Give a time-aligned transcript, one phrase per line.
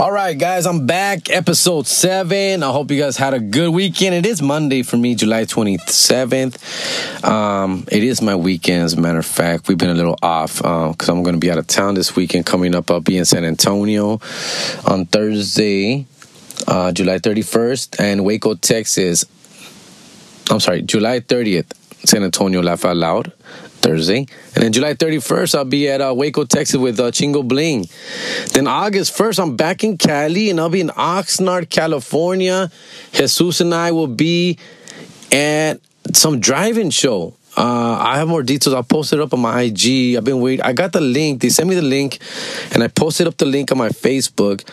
[0.00, 1.28] All right, guys, I'm back.
[1.28, 2.62] Episode seven.
[2.62, 4.14] I hope you guys had a good weekend.
[4.14, 7.22] It is Monday for me, July 27th.
[7.22, 9.68] Um, it is my weekend, as a matter of fact.
[9.68, 12.46] We've been a little off because I'm going to be out of town this weekend.
[12.46, 14.20] Coming up, I'll be in San Antonio
[14.86, 16.06] on Thursday,
[16.66, 19.26] uh, July 31st, and Waco, Texas.
[20.50, 21.74] I'm sorry, July 30th,
[22.06, 23.32] San Antonio, Laugh Out Loud.
[23.80, 24.26] Thursday.
[24.54, 27.86] And then July 31st, I'll be at uh, Waco, Texas with uh, Chingo Bling.
[28.52, 32.70] Then August 1st, I'm back in Cali and I'll be in Oxnard, California.
[33.12, 34.58] Jesus and I will be
[35.32, 35.80] at
[36.12, 37.34] some drive-in show.
[37.56, 38.74] Uh, I have more details.
[38.74, 40.16] I'll post it up on my IG.
[40.16, 40.64] I've been waiting.
[40.64, 41.42] I got the link.
[41.42, 42.18] They sent me the link,
[42.72, 44.64] and I posted up the link on my Facebook.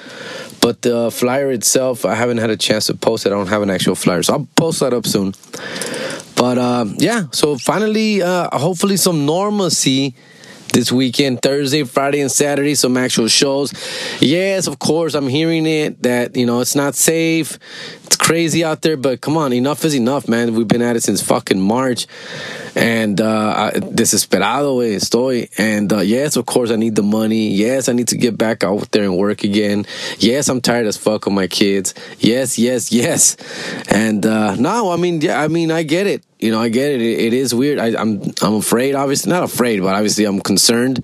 [0.62, 3.30] But the flyer itself, I haven't had a chance to post it.
[3.30, 5.34] I don't have an actual flyer, so I'll post that up soon.
[6.38, 10.16] But uh, yeah, so finally, uh, hopefully, some normalcy
[10.74, 13.74] this weekend Thursday, Friday, and Saturday, some actual shows.
[14.22, 17.58] Yes, of course, I'm hearing it that, you know, it's not safe.
[18.04, 20.54] It's crazy out there, but come on, enough is enough, man.
[20.54, 22.06] We've been at it since fucking March.
[22.76, 25.50] And uh, desesperado estoy.
[25.58, 27.50] And uh, yes, of course, I need the money.
[27.50, 29.88] Yes, I need to get back out there and work again.
[30.20, 31.96] Yes, I'm tired as fuck of my kids.
[32.20, 33.36] Yes, yes, yes.
[33.90, 36.24] And uh, no, I mean, yeah, I mean, I get it.
[36.40, 37.02] You know, I get it.
[37.02, 37.80] It, it is weird.
[37.80, 38.96] I, I'm I'm afraid.
[38.96, 41.04] Obviously, not afraid, but obviously, I'm concerned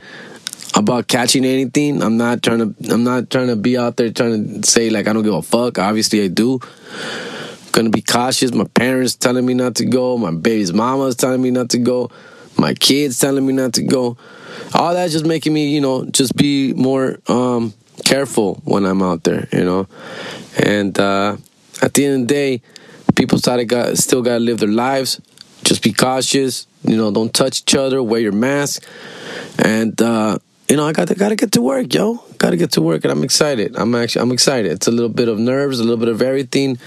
[0.76, 2.02] about catching anything.
[2.04, 2.94] I'm not trying to.
[2.94, 5.42] I'm not trying to be out there trying to say like I don't give a
[5.42, 5.80] fuck.
[5.80, 6.60] Obviously, I do
[7.74, 8.54] gonna be cautious.
[8.54, 10.18] My parents telling me not to go.
[10.18, 12.10] My baby's mama's telling me not to go.
[12.58, 14.16] My kids telling me not to go.
[14.74, 17.74] All that's just making me, you know, just be more um,
[18.06, 19.88] careful when I'm out there, you know.
[20.64, 21.38] And uh,
[21.82, 22.62] at the end of the day,
[23.16, 25.22] people started got still gotta live their lives.
[25.64, 26.68] Just be cautious.
[26.84, 28.04] You know, don't touch each other.
[28.04, 28.84] Wear your mask.
[29.58, 32.16] And uh, you know, I got to, got to get to work, yo.
[32.38, 33.76] Got to get to work, and I'm excited.
[33.76, 34.72] I'm actually I'm excited.
[34.72, 36.78] It's a little bit of nerves, a little bit of everything,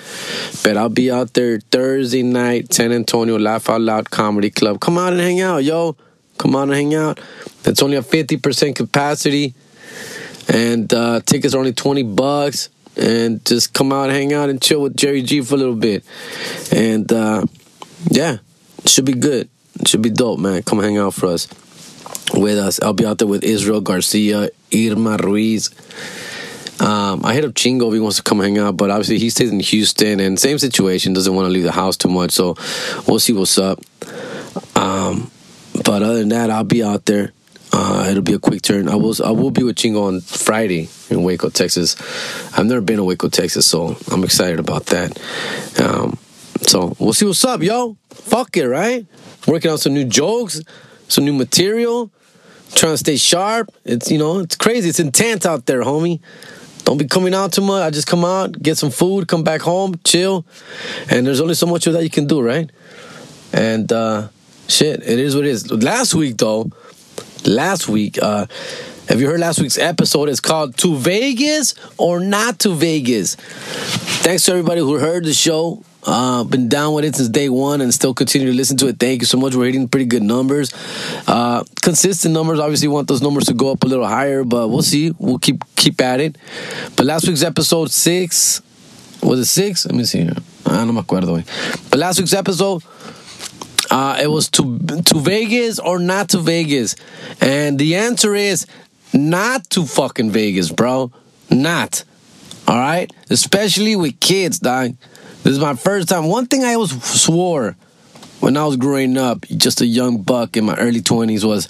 [0.64, 4.80] but I'll be out there Thursday night, San Antonio Laugh Out Loud Comedy Club.
[4.80, 5.96] Come out and hang out, yo.
[6.38, 7.20] Come on and hang out.
[7.64, 9.54] It's only a 50% capacity,
[10.48, 12.70] and uh, tickets are only 20 bucks.
[12.96, 16.04] And just come out, hang out, and chill with Jerry G for a little bit.
[16.72, 17.44] And uh,
[18.10, 18.38] yeah,
[18.86, 19.48] should be good.
[19.84, 20.62] Should be dope, man.
[20.62, 21.46] Come hang out for us
[22.34, 22.80] with us.
[22.82, 25.70] I'll be out there with Israel Garcia, Irma Ruiz.
[26.80, 29.30] Um, I hit up Chingo if he wants to come hang out, but obviously he
[29.30, 32.32] stays in Houston and same situation, doesn't want to leave the house too much.
[32.32, 32.56] So
[33.06, 33.80] we'll see what's up.
[34.74, 35.30] Um,
[35.84, 37.32] but other than that, I'll be out there.
[37.78, 38.88] Uh, it'll be a quick turn.
[38.88, 41.94] I will I will be with Chingo on Friday in Waco, Texas.
[42.56, 45.20] I've never been to Waco, Texas, so I'm excited about that.
[45.78, 46.16] Um,
[46.62, 47.98] so we'll see what's up, yo.
[48.08, 49.04] Fuck it, right?
[49.46, 50.62] Working on some new jokes,
[51.08, 52.10] some new material,
[52.74, 53.70] trying to stay sharp.
[53.84, 54.88] It's you know, it's crazy.
[54.88, 56.20] It's intense out there, homie.
[56.84, 57.82] Don't be coming out too much.
[57.82, 60.46] I just come out, get some food, come back home, chill.
[61.10, 62.70] And there's only so much of that you can do, right?
[63.52, 64.28] And uh
[64.66, 65.70] shit, it is what it is.
[65.70, 66.70] Last week though,
[67.46, 68.46] last week, uh
[69.08, 70.28] have you heard last week's episode?
[70.28, 73.36] It's called To Vegas or Not to Vegas.
[73.36, 75.84] Thanks to everybody who heard the show.
[76.02, 78.98] Uh, been down with it since day one and still continue to listen to it.
[78.98, 79.54] Thank you so much.
[79.54, 80.72] We're hitting pretty good numbers.
[81.28, 82.58] Uh, consistent numbers.
[82.58, 85.12] Obviously, want those numbers to go up a little higher, but we'll see.
[85.18, 86.36] We'll keep keep at it.
[86.96, 88.60] But last week's episode six
[89.22, 89.86] was it six?
[89.86, 90.36] Let me see here.
[90.66, 91.44] I don't me acuerdo.
[91.90, 92.82] But last week's episode.
[93.90, 96.96] Uh, it was to to Vegas or not to Vegas,
[97.40, 98.66] and the answer is
[99.12, 101.12] not to fucking Vegas, bro.
[101.50, 102.04] Not.
[102.66, 104.96] All right, especially with kids, dog.
[105.44, 106.26] This is my first time.
[106.26, 107.76] One thing I always swore
[108.40, 111.68] when I was growing up, just a young buck in my early 20s, was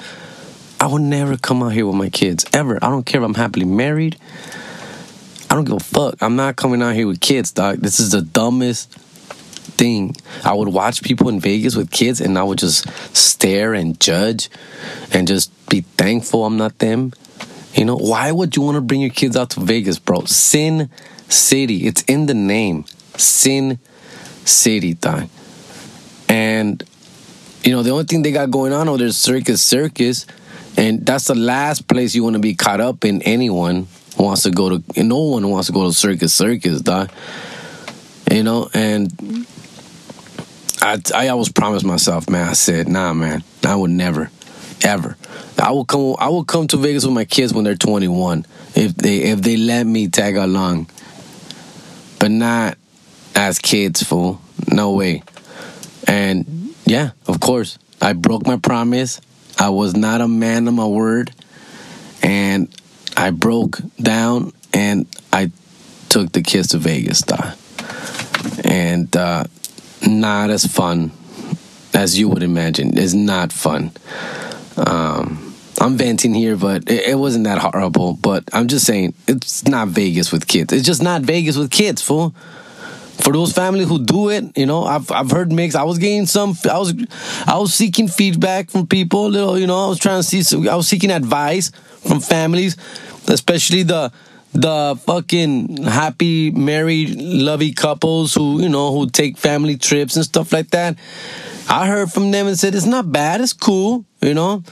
[0.81, 2.78] I would never come out here with my kids, ever.
[2.83, 4.16] I don't care if I'm happily married.
[5.50, 6.22] I don't give a fuck.
[6.22, 7.78] I'm not coming out here with kids, dog.
[7.78, 8.97] This is the dumbest
[9.76, 10.16] thing.
[10.44, 14.48] I would watch people in Vegas with kids and I would just stare and judge
[15.12, 17.12] and just be thankful I'm not them.
[17.75, 20.25] You know, why would you want to bring your kids out to Vegas, bro?
[20.25, 20.89] Sin
[21.28, 21.86] City.
[21.86, 22.84] It's in the name.
[23.16, 23.78] Sin
[24.45, 25.28] City time.
[26.28, 26.83] And
[27.66, 30.24] you know, the only thing they got going on over there's Circus Circus,
[30.77, 33.22] and that's the last place you want to be caught up in.
[33.22, 37.10] Anyone wants to go to, no one wants to go to Circus Circus, dog.
[38.30, 39.47] You know, and
[40.86, 42.48] I, I always promised myself, man.
[42.48, 44.30] I said, nah, man, I would never,
[44.84, 45.16] ever.
[45.59, 46.15] I will come.
[46.18, 48.47] I will come to Vegas with my kids when they're 21,
[48.77, 50.88] if they if they let me tag along,
[52.21, 52.78] but not
[53.34, 54.41] as kids, fool.
[54.71, 55.22] No way.
[56.06, 59.21] And yeah, of course, I broke my promise.
[59.59, 61.32] I was not a man of my word.
[62.22, 62.68] And
[63.16, 65.50] I broke down and I
[66.10, 67.56] took the kids to Vegas, dog.
[68.65, 69.44] and uh,
[70.06, 71.12] not as fun
[71.94, 72.97] as you would imagine.
[72.97, 73.92] It's not fun.
[74.76, 78.14] Um, I'm venting here, but it, it, wasn't that horrible.
[78.14, 80.72] But I'm just saying, it's not Vegas with kids.
[80.72, 82.34] It's just not Vegas with kids, fool.
[83.18, 85.74] For those families who do it, you know, I've I've heard mix.
[85.74, 86.54] I was getting some.
[86.70, 86.94] I was
[87.47, 89.30] I was seeking feedback from people.
[89.30, 90.68] Little, you know, I was trying to see.
[90.68, 91.70] I was seeking advice
[92.06, 92.76] from families,
[93.26, 94.12] especially the
[94.56, 100.53] the fucking happy married lovey couples who you know who take family trips and stuff
[100.53, 100.97] like that.
[101.68, 103.41] I heard from them and said it's not bad.
[103.41, 104.63] It's cool you know?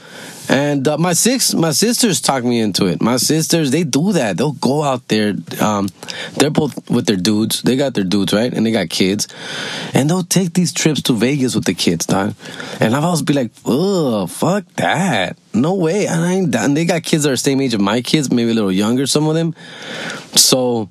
[0.47, 3.01] And uh, my six my sisters talked me into it.
[3.01, 4.37] My sisters they do that.
[4.37, 5.89] They'll go out there um,
[6.35, 7.63] they're both with their dudes.
[7.63, 8.53] They got their dudes right?
[8.53, 9.27] And they got kids.
[9.93, 12.35] And they'll take these trips to vegas with the kids dog.
[12.79, 15.37] And i've always be like oh fuck that.
[15.53, 16.05] No way.
[16.05, 16.73] And i ain't done.
[16.75, 19.27] They got kids that are same age of my kids maybe a little younger some
[19.27, 19.55] of them.
[20.35, 20.89] So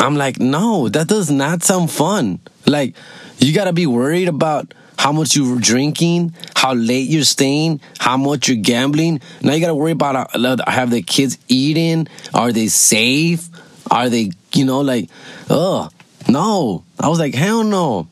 [0.00, 2.38] i'm like no that does not sound fun.
[2.66, 2.94] Like
[3.38, 8.46] you gotta be worried about how much you're drinking, how late you're staying, how much
[8.46, 9.20] you're gambling.
[9.42, 12.06] Now you got to worry about uh, have the kids eating?
[12.32, 13.48] Are they safe?
[13.90, 15.10] Are they, you know, like,
[15.50, 15.90] oh,
[16.28, 16.84] no.
[17.00, 18.06] I was like, hell no.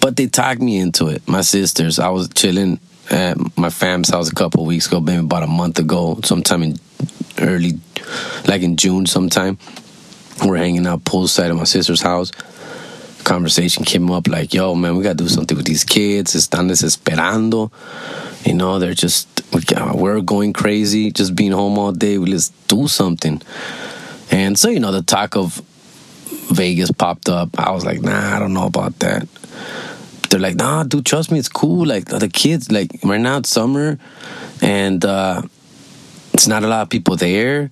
[0.00, 1.28] But they talked me into it.
[1.28, 2.80] My sisters, I was chilling
[3.10, 6.78] at my fam's house a couple weeks ago, maybe about a month ago, sometime in
[7.42, 7.78] early,
[8.46, 9.58] like in June sometime.
[10.42, 12.32] We're hanging out poolside at my sister's house
[13.26, 16.34] conversation came up like, yo, man, we got to do something with these kids.
[16.34, 17.70] Están desesperando.
[18.46, 22.16] You know, they're just, we're going crazy, just being home all day.
[22.16, 23.42] We let's do something.
[24.30, 25.60] And so, you know, the talk of
[26.52, 27.58] Vegas popped up.
[27.58, 29.28] I was like, nah, I don't know about that.
[30.30, 31.84] They're like, nah, dude, trust me, it's cool.
[31.84, 33.98] Like, the kids, like, right now it's summer
[34.62, 35.42] and uh,
[36.32, 37.70] it's not a lot of people there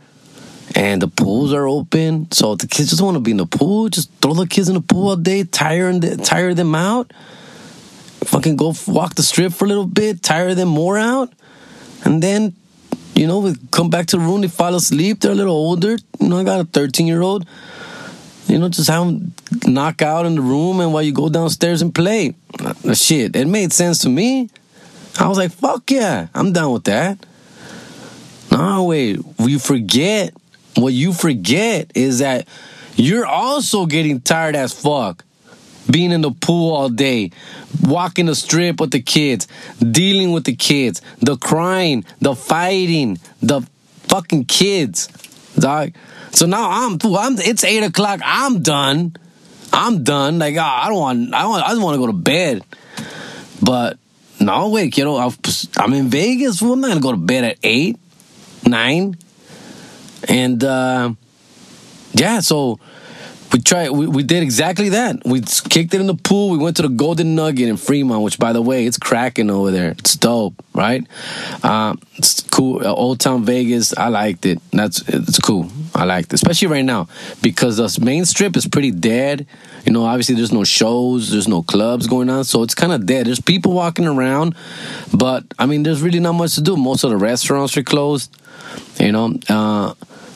[0.75, 2.31] and the pools are open.
[2.33, 3.89] So the kids just want to be in the pool.
[3.89, 7.13] Just throw the kids in the pool all day, tire them, tire them out.
[8.25, 11.31] Fucking go walk the strip for a little bit, tire them more out,
[12.05, 12.55] and then
[13.15, 14.41] you know we come back to the room.
[14.41, 15.21] They fall asleep.
[15.21, 15.99] They're a little older.
[16.21, 17.47] You know, I got a thirteen year old.
[18.49, 19.35] You know, just have them
[19.67, 22.35] knock out in the room, and while you go downstairs and play.
[22.59, 24.49] Uh, shit, it made sense to me.
[25.19, 27.25] I was like, fuck yeah, I'm down with that.
[28.51, 30.35] No, wait, we forget
[30.77, 32.49] what you forget is that
[32.97, 35.25] you're also getting tired as fuck
[35.91, 37.31] being in the pool all day,
[37.83, 39.47] walking the strip with the kids,
[39.79, 43.61] dealing with the kids, the crying, the fighting, the
[44.09, 45.09] fucking kids,
[45.59, 45.93] dog.
[46.31, 48.21] So now I'm, I'm it's eight o'clock.
[48.25, 49.15] I'm done.
[49.73, 50.39] I'm done.
[50.39, 51.35] Like I don't want.
[51.35, 51.65] I want.
[51.65, 52.63] I want to go to bed.
[53.63, 53.99] But
[54.41, 55.33] no, wait, you know,
[55.77, 56.61] I'm in Vegas.
[56.61, 57.99] I'm not gonna go to bed at eight,
[58.67, 59.17] nine.
[60.29, 61.15] And uh,
[62.13, 62.79] yeah, so
[63.53, 63.91] we tried.
[63.91, 65.25] We, we did exactly that.
[65.25, 66.51] We kicked it in the pool.
[66.51, 69.71] We went to the Golden Nugget in Fremont, which, by the way, it's cracking over
[69.71, 69.93] there.
[69.93, 71.07] It's dope, right?
[71.63, 72.85] Uh, it's cool.
[72.85, 73.97] Uh, Old Town Vegas.
[73.97, 74.61] I liked it.
[74.73, 75.71] That's it's cool.
[75.95, 77.09] I liked it, especially right now
[77.43, 79.47] because the main strip is pretty dead.
[79.85, 83.07] You know, obviously there's no shows, there's no clubs going on, so it's kind of
[83.07, 83.27] dead.
[83.27, 84.55] There's people walking around,
[85.13, 86.77] but I mean, there's really not much to do.
[86.77, 88.35] Most of the restaurants are closed.
[88.99, 89.39] You know.
[89.49, 89.95] Uh,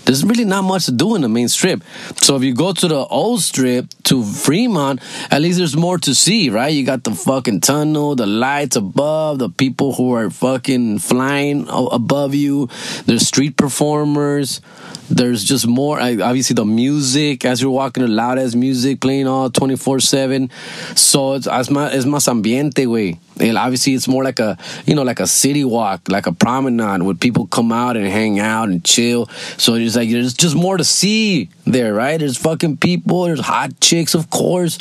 [0.09, 1.83] there's really not much to do in the main strip.
[2.23, 6.15] So if you go to the old strip to Fremont, at least there's more to
[6.15, 6.73] see, right?
[6.73, 12.35] You got the fucking tunnel, the lights above, the people who are fucking flying above
[12.35, 12.71] you.
[13.05, 14.63] There's street performers.
[15.11, 16.01] There's just more.
[16.01, 20.51] Obviously, the music as you're walking, the loud music playing all 24 7.
[20.95, 23.19] So it's, it's, más, es más ambiente, way.
[23.41, 27.03] And obviously, it's more like a you know like a city walk, like a promenade
[27.03, 29.27] where people come out and hang out and chill.
[29.57, 32.19] So it's like there's just more to see there, right?
[32.19, 34.79] There's fucking people, there's hot chicks, of course,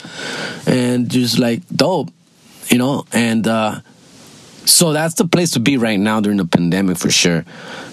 [0.66, 2.10] and just like dope,
[2.70, 3.06] you know.
[3.12, 3.82] And uh,
[4.68, 7.46] so that's the place to be right now during the pandemic for sure.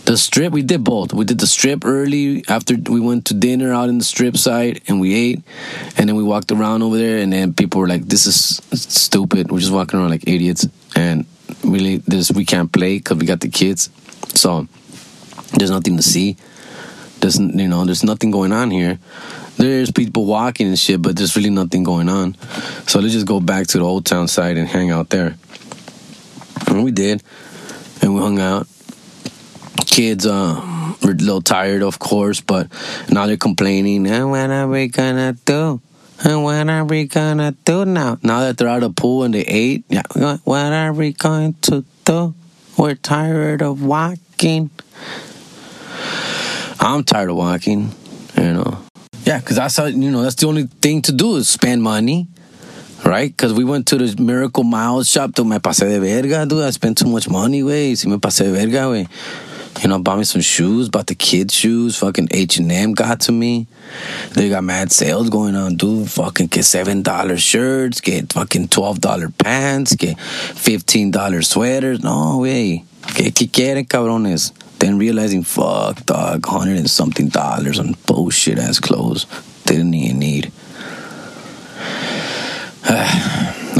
[0.06, 1.12] The strip, we did both.
[1.12, 4.82] We did the strip early after we went to dinner out in the strip side
[4.88, 5.42] and we ate.
[5.96, 9.52] And then we walked around over there and then people were like, this is stupid.
[9.52, 10.66] We're just walking around like idiots.
[10.96, 11.26] And
[11.64, 13.88] really, this we can't play because we got the kids.
[14.34, 14.66] So
[15.54, 16.36] there's nothing to see.
[17.20, 18.98] There's, you know, there's nothing going on here.
[19.56, 22.34] There's people walking and shit, but there's really nothing going on.
[22.88, 25.36] So let's just go back to the old town side and hang out there.
[26.74, 27.22] And we did.
[28.02, 28.66] And we hung out
[29.94, 32.66] kids uh, were a little tired, of course, but
[33.10, 34.06] now they're complaining.
[34.08, 35.80] And what are we gonna do?
[36.24, 38.18] And what are we gonna do now?
[38.22, 40.02] Now that they're out of the pool and they ate, yeah.
[40.42, 42.34] What are we going to do?
[42.76, 44.70] We're tired of walking.
[46.80, 47.92] I'm tired of walking.
[48.36, 48.78] You know,
[49.24, 52.26] yeah, because that's how you know that's the only thing to do is spend money.
[53.04, 53.30] Right?
[53.30, 55.34] Because we went to the Miracle Miles shop.
[55.34, 56.64] To me pasé de verga, dude.
[56.64, 57.94] I spent too much money, way.
[57.94, 59.06] Si me pasé de verga, way.
[59.82, 61.96] You know, bought me some shoes, bought the kids' shoes.
[61.98, 63.66] Fucking H&M got to me.
[64.32, 66.10] They got mad sales going on, dude.
[66.10, 72.02] Fucking get $7 shirts, get fucking $12 pants, get $15 sweaters.
[72.02, 72.84] No, way.
[73.02, 74.52] ¿Qué, qué quieren, cabrones?
[74.78, 79.26] Then realizing, fuck, dog, hundred and something dollars on bullshit ass clothes.
[79.66, 80.43] Didn't even need.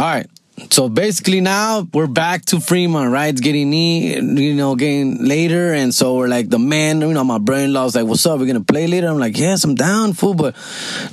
[0.04, 0.28] All right.
[0.70, 3.28] So basically now we're back to Fremont, right?
[3.28, 5.72] It's getting neat, you know, getting later.
[5.72, 8.38] And so we're like, the man, you know, my brother-in-law's like, what's up?
[8.38, 9.08] We're going to play later?
[9.08, 10.34] I'm like, yes, I'm down, fool.
[10.34, 10.56] But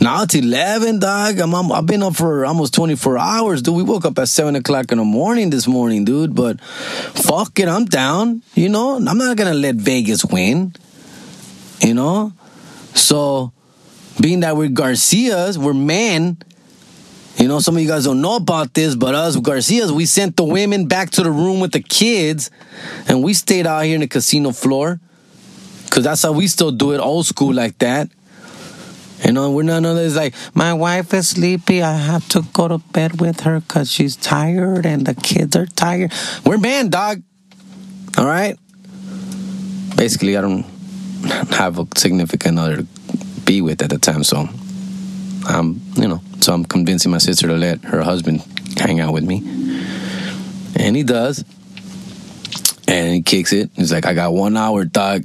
[0.01, 1.39] now it's 11, dog.
[1.39, 3.75] I'm, I'm, I've been up for almost 24 hours, dude.
[3.75, 6.35] We woke up at 7 o'clock in the morning this morning, dude.
[6.35, 8.43] But fuck it, I'm down.
[8.55, 10.75] You know, I'm not going to let Vegas win,
[11.79, 12.33] you know?
[12.93, 13.53] So
[14.19, 16.39] being that we're Garcias, we're men
[17.37, 20.37] you know, some of you guys don't know about this, but us Garcias, we sent
[20.37, 22.51] the women back to the room with the kids,
[23.07, 24.99] and we stayed out here in the casino floor,
[25.89, 28.09] cause that's how we still do it, old school like that.
[29.25, 31.83] You know, we're none of this like my wife is sleepy.
[31.83, 35.67] I have to go to bed with her cause she's tired and the kids are
[35.67, 36.11] tired.
[36.43, 37.21] We're man, dog.
[38.17, 38.57] All right.
[39.95, 40.63] Basically, I don't
[41.51, 42.87] have a significant other to
[43.45, 44.49] be with at the time, so
[45.47, 48.43] I'm, you know, so I'm convincing my sister to let her husband
[48.77, 49.37] hang out with me.
[50.75, 51.43] And he does.
[52.87, 53.69] And he kicks it.
[53.75, 55.23] He's like, I got one hour, dog.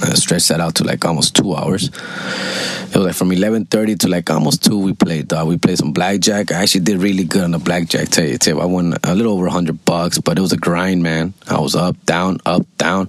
[0.00, 1.88] I stretched that out to like almost two hours.
[1.88, 5.48] It was like from 11.30 to like almost 2 we played, dog.
[5.48, 6.52] We played some blackjack.
[6.52, 8.60] I actually did really good on the blackjack, tell you, tell you.
[8.62, 11.34] I won a little over 100 bucks, but it was a grind, man.
[11.48, 13.08] I was up, down, up, down.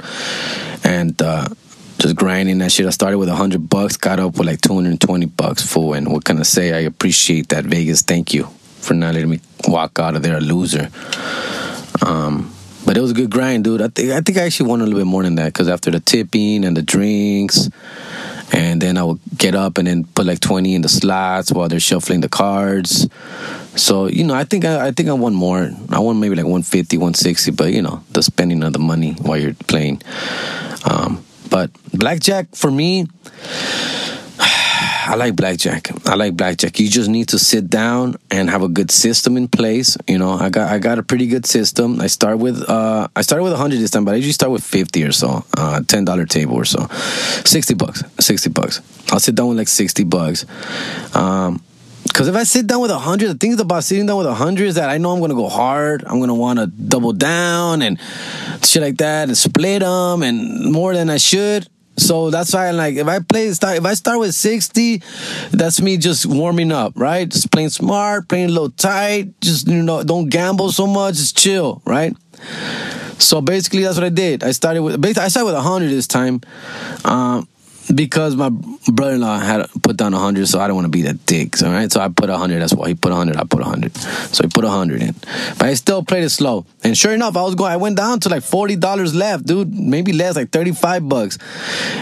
[0.84, 1.48] And, uh,
[2.00, 2.88] just grinding that shit.
[2.88, 5.62] I started with a hundred bucks, got up with like two hundred and twenty bucks
[5.62, 5.94] full.
[5.94, 6.74] And what can I say?
[6.74, 8.02] I appreciate that Vegas.
[8.02, 8.46] Thank you
[8.80, 10.90] for not letting me walk out of there a loser.
[12.02, 12.54] Um,
[12.86, 13.82] but it was a good grind, dude.
[13.82, 15.92] I think I think I actually won a little bit more than that because after
[15.92, 17.70] the tipping and the drinks,
[18.54, 21.68] and then I would get up and then put like twenty in the slots while
[21.68, 23.10] they're shuffling the cards.
[23.76, 25.70] So you know, I think I, I think I won more.
[25.90, 29.38] I won maybe like 150, 160, but you know, the spending of the money while
[29.38, 30.02] you're playing.
[30.86, 33.08] Um, but blackjack for me,
[34.40, 35.90] I like blackjack.
[36.08, 36.80] I like blackjack.
[36.80, 39.98] You just need to sit down and have a good system in place.
[40.08, 42.00] You know, I got I got a pretty good system.
[42.00, 44.64] I start with uh I started with 100 this time, but I usually start with
[44.64, 45.44] 50 or so.
[45.58, 46.88] Uh $10 table or so.
[47.46, 48.04] 60 bucks.
[48.20, 48.82] 60 bucks.
[49.12, 50.46] I'll sit down with like 60 bucks.
[51.16, 51.62] Um
[52.10, 54.34] because if I sit down with a hundred, the things about sitting down with a
[54.34, 56.04] hundred is that I know I'm gonna go hard.
[56.06, 58.00] I'm gonna want to double down and
[58.64, 61.68] shit like that, and split them, and more than I should.
[61.98, 65.02] So that's why I'm like, if I play start, if I start with 60,
[65.52, 67.28] that's me just warming up, right?
[67.28, 71.38] Just playing smart, playing a little tight, just you know, don't gamble so much, just
[71.38, 72.16] chill, right?
[73.20, 74.44] So basically, that's what I did.
[74.44, 76.42] I started with, I started with 100 this time.
[77.04, 77.48] Um,
[77.94, 81.26] because my brother-in-law had put down a 100 so i don't want to be that
[81.26, 81.92] dick all right?
[81.92, 82.90] So i put a 100 that's why.
[82.90, 85.16] He put a 100 i put a 100 so he put a 100 in.
[85.58, 86.66] But i still played it slow.
[86.84, 89.74] And sure enough i was going i went down to like $40 left dude.
[89.74, 91.38] Maybe less like 35 bucks.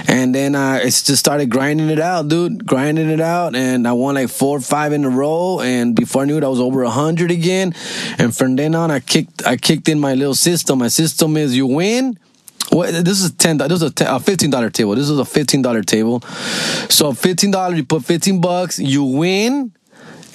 [0.08, 2.65] And then i just started grinding it out dude.
[2.65, 5.62] Grinding it out and i won like four or five in a row.
[5.62, 7.74] And before i knew it i was over a 100 again.
[8.17, 10.79] And from then on i kicked i kicked in my little system.
[10.79, 12.17] My system is you win
[12.71, 13.57] well, this is ten.
[13.57, 14.95] This is a, 10, a fifteen dollar table.
[14.95, 16.21] This is a fifteen dollar table.
[16.89, 19.71] So fifteen dollars, you put fifteen bucks, you win,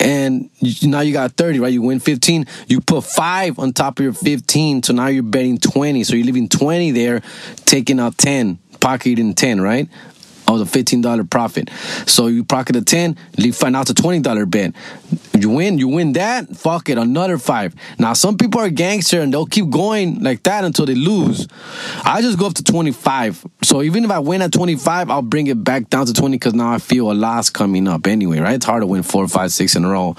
[0.00, 1.72] and you, now you got thirty, right?
[1.72, 2.46] You win fifteen.
[2.66, 6.04] You put five on top of your fifteen, so now you're betting twenty.
[6.04, 7.22] So you're leaving twenty there,
[7.64, 9.88] taking out ten, pocketing ten, right?
[10.52, 11.70] Of the fifteen dollar profit.
[12.06, 14.74] So you pocket a ten, leave five out to twenty dollar bet.
[15.38, 16.54] You win, you win that.
[16.56, 17.74] Fuck it, another five.
[17.98, 21.48] Now some people are gangster and they'll keep going like that until they lose.
[22.04, 23.44] I just go up to twenty five.
[23.62, 26.36] So even if I win at twenty five, I'll bring it back down to twenty
[26.36, 28.40] because now I feel a loss coming up anyway.
[28.40, 28.54] Right?
[28.54, 30.14] It's hard to win four, five, six in a row.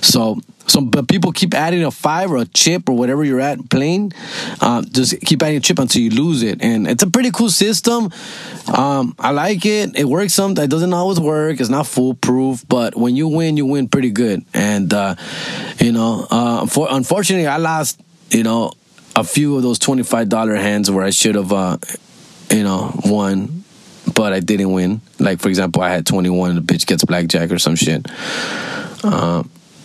[0.00, 3.70] So so, but people keep adding a five or a chip or whatever you're at
[3.70, 4.12] playing.
[4.60, 7.50] Uh, just keep adding a chip until you lose it, and it's a pretty cool
[7.50, 8.10] system.
[8.72, 9.98] Um, I like it.
[9.98, 10.34] It works.
[10.34, 11.60] Some it doesn't always work.
[11.60, 14.44] It's not foolproof, but when you win, you win pretty good.
[14.54, 15.16] And uh,
[15.78, 18.00] you know, uh, for, unfortunately, I lost.
[18.30, 18.72] You know,
[19.14, 21.76] a few of those twenty five dollar hands where I should have, uh,
[22.50, 23.64] you know, won,
[24.14, 25.02] but I didn't win.
[25.18, 28.06] Like for example, I had twenty one, and the bitch gets blackjack or some shit.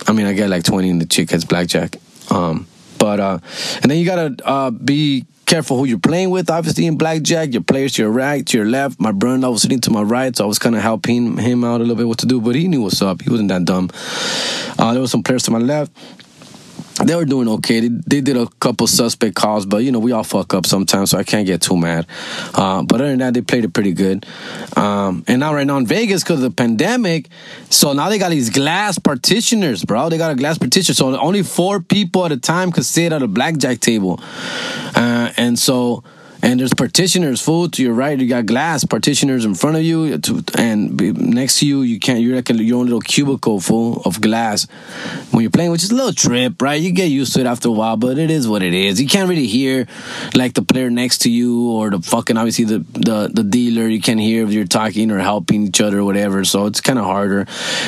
[0.07, 1.97] I mean, I get like 20 and the chick has blackjack.
[2.31, 3.39] Um, But uh,
[3.81, 6.49] and then you gotta uh, be careful who you're playing with.
[6.49, 8.99] Obviously, in blackjack, your players to your right, to your left.
[8.99, 11.79] My brother was sitting to my right, so I was kind of helping him out
[11.79, 12.41] a little bit what to do.
[12.41, 13.21] But he knew what's up.
[13.21, 13.89] He wasn't that dumb.
[14.79, 15.91] Uh, there was some players to my left
[17.05, 17.81] they were doing okay.
[17.81, 21.11] They, they, did a couple suspect calls, but you know we all fuck up sometimes,
[21.11, 22.07] so I can't get too mad.
[22.53, 24.25] Uh, but other than that, they played it pretty good.
[24.75, 27.29] Um, and now right now in Vegas because of the pandemic,
[27.69, 30.09] so now they got these glass partitioners, bro.
[30.09, 33.21] They got a glass partition, so only four people at a time could sit at
[33.21, 34.19] a blackjack table,
[34.95, 36.03] uh, and so
[36.41, 38.17] and there's partitioners full to your right.
[38.17, 40.19] You got glass partitioners in front of you.
[40.57, 44.67] And next to you you can't you're like your own little cubicle full of glass.
[45.31, 46.81] When you're playing which is a little trip right?
[46.81, 49.01] You get used to it after a while but it is what it is.
[49.01, 49.87] You can't really hear
[50.35, 53.87] like the player next to you or the fucking obviously the the, the dealer.
[53.87, 56.43] You can't hear if you're talking or helping each other or whatever.
[56.45, 57.47] So it's kind of harder.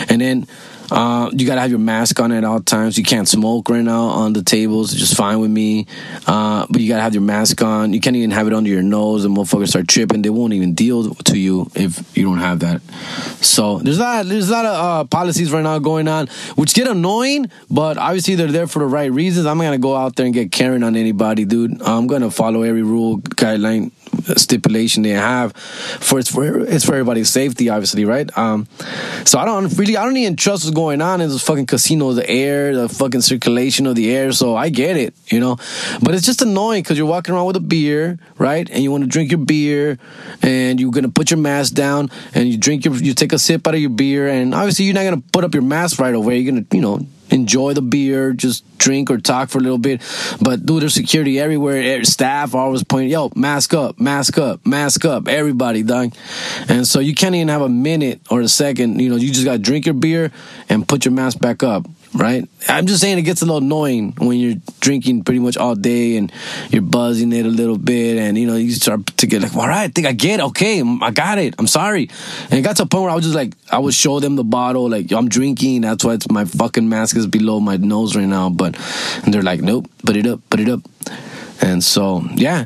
[0.10, 0.48] And then
[0.92, 2.98] uh, you gotta have your mask on at all times.
[2.98, 4.92] You can't smoke right now on the tables.
[4.92, 5.88] It's just fine with me.
[6.28, 7.94] Uh, but you gotta have your mask on.
[7.94, 9.26] You can't even have it under your nose.
[9.26, 10.22] And motherfuckers start tripping.
[10.22, 12.82] They won't even deal to you if you don't have that.
[13.42, 14.26] So there's a lot.
[14.26, 17.52] There's a lot of uh, policies right now going on, which get annoying.
[17.70, 19.46] But obviously they're there for the right reasons.
[19.46, 21.82] I'm gonna go out there and get Karen on anybody, dude.
[21.82, 23.92] I'm gonna follow every rule guideline
[24.36, 28.30] stipulation they have for it's for it's for everybody's safety, obviously, right?
[28.38, 28.68] Um,
[29.26, 32.16] so I don't really I don't even trust what's going on in those fucking casinos,
[32.16, 34.32] the air, the fucking circulation of the air.
[34.32, 35.58] So I get it, you know,
[36.02, 38.70] but it's just annoying because you're walking around with a beer, right?
[38.70, 39.98] And you want to drink your beer,
[40.42, 43.68] and you're gonna put your mask down, and you drink your you take a sip
[43.68, 46.38] out of your beer, and obviously you're not gonna put up your mask right away.
[46.38, 50.02] You're gonna you know enjoy the beer, just drink or talk for a little bit.
[50.42, 52.04] But dude, there's security everywhere.
[52.04, 56.14] Staff always pointing, yo, mask up, mask up, mask up, everybody, dog.
[56.68, 59.00] And so you can't even have a minute or a second.
[59.00, 60.32] You know, you just got to drink your beer
[60.70, 62.48] and put your mask back up right?
[62.68, 66.18] I'm just saying it gets a little annoying when you're drinking pretty much all day
[66.18, 66.32] and
[66.70, 69.68] you're buzzing it a little bit, and you know you start to get like, all
[69.68, 70.44] right, I think I get it.
[70.44, 71.56] Okay, I got it.
[71.58, 72.10] I'm sorry.
[72.50, 74.36] And it got to a point where I was just like, I would show them
[74.36, 75.82] the bottle, like I'm drinking.
[75.82, 78.50] That's why it's my fucking mask is below my nose right now.
[78.50, 78.76] But
[79.24, 80.82] and they're like, nope, put it up, put it up.
[81.62, 82.66] And so yeah,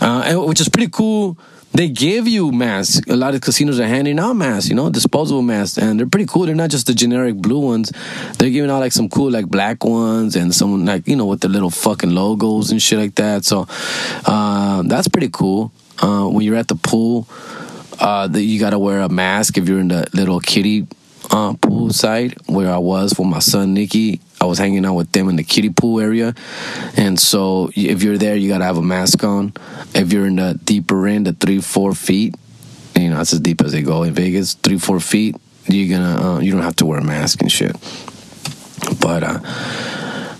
[0.00, 1.38] uh, which is pretty cool
[1.72, 3.00] they give you masks.
[3.08, 6.26] A lot of casinos are handing out masks, you know, disposable masks, and they're pretty
[6.26, 6.46] cool.
[6.46, 7.92] They're not just the generic blue ones.
[8.38, 11.40] They're giving out like some cool like black ones and some like you know with
[11.40, 13.44] the little fucking logos and shit like that.
[13.44, 13.66] So
[14.26, 15.72] uh, that's pretty cool.
[15.98, 17.28] Uh, when you're at the pool,
[18.00, 20.86] uh, that you gotta wear a mask if you're in the little kiddie
[21.30, 24.20] uh, pool side where I was with my son Nikki.
[24.40, 26.34] I was hanging out with them in the kiddie pool area,
[26.96, 29.52] and so if you're there, you gotta have a mask on.
[29.94, 32.34] If you're in the deeper end, the three four feet,
[32.96, 34.54] you know that's as deep as they go in Vegas.
[34.54, 37.72] Three four feet, you're gonna uh, you don't have to wear a mask and shit.
[39.00, 39.40] But uh,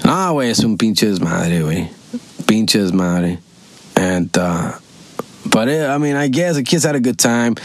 [0.04, 3.38] nah, güey, es un pinches madre, güey, pinches madre,
[3.96, 4.36] and.
[4.36, 4.78] Uh,
[5.50, 7.56] but it, I mean, I guess the kids had a good time.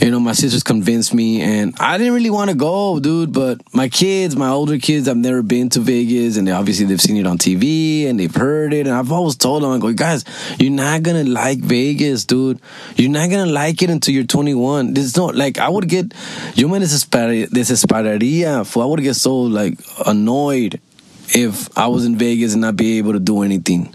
[0.00, 3.32] You know, my sisters convinced me, and I didn't really want to go, dude.
[3.32, 7.00] But my kids, my older kids, I've never been to Vegas, and they, obviously they've
[7.00, 8.86] seen it on TV and they've heard it.
[8.86, 10.24] And I've always told them, I go, guys,
[10.58, 12.60] you're not gonna like Vegas, dude.
[12.96, 14.94] You're not gonna like it until you're 21.
[14.94, 16.12] There's no like, I would get,
[16.54, 18.78] yo me desesperaría.
[18.82, 20.80] I would get so like annoyed
[21.28, 23.94] if I was in Vegas and not be able to do anything.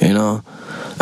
[0.00, 0.42] You know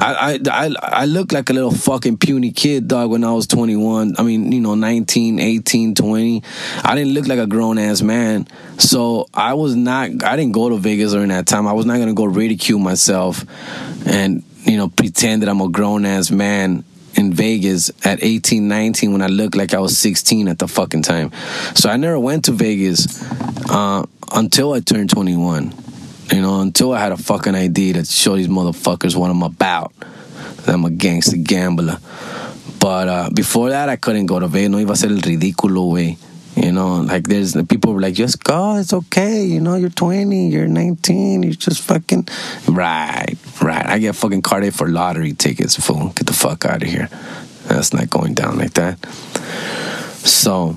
[0.00, 4.14] I, I, I looked like a little fucking puny kid, dog, when I was 21.
[4.18, 6.42] I mean, you know, 19, 18, 20.
[6.84, 8.48] I didn't look like a grown ass man.
[8.78, 11.66] So I was not, I didn't go to Vegas during that time.
[11.66, 13.44] I was not going to go ridicule myself
[14.06, 16.84] and, you know, pretend that I'm a grown ass man
[17.14, 21.02] in Vegas at 18, 19 when I looked like I was 16 at the fucking
[21.02, 21.30] time.
[21.74, 23.22] So I never went to Vegas
[23.70, 25.74] uh, until I turned 21.
[26.32, 29.92] You know, until I had a fucking idea to show these motherfuckers what I'm about.
[30.66, 31.98] I'm a gangster gambler.
[32.78, 34.70] But uh, before that, I couldn't go to Vegas.
[34.70, 36.16] No iba a ser el ridículo, way.
[36.56, 39.44] You know, like there's the people were like, just go, it's okay.
[39.44, 42.28] You know, you're 20, you're 19, you're just fucking.
[42.68, 43.86] Right, right.
[43.86, 46.08] I get fucking carded for lottery tickets, fool.
[46.10, 47.08] Get the fuck out of here.
[47.66, 49.04] That's not going down like that.
[50.26, 50.76] So,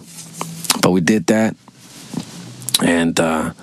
[0.81, 1.55] but we did that.
[2.81, 3.53] And, uh,